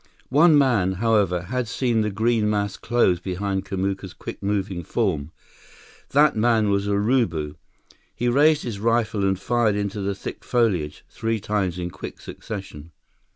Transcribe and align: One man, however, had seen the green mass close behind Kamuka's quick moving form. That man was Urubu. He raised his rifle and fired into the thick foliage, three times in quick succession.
One 0.29 0.57
man, 0.57 0.93
however, 0.93 1.41
had 1.43 1.67
seen 1.67 2.01
the 2.01 2.09
green 2.09 2.49
mass 2.49 2.75
close 2.75 3.19
behind 3.19 3.65
Kamuka's 3.65 4.13
quick 4.15 4.41
moving 4.41 4.83
form. 4.83 5.31
That 6.09 6.35
man 6.35 6.71
was 6.71 6.87
Urubu. 6.87 7.53
He 8.15 8.27
raised 8.27 8.63
his 8.63 8.79
rifle 8.79 9.23
and 9.23 9.39
fired 9.39 9.75
into 9.75 10.01
the 10.01 10.15
thick 10.15 10.43
foliage, 10.43 11.05
three 11.07 11.39
times 11.39 11.77
in 11.77 11.91
quick 11.91 12.19
succession. 12.19 12.89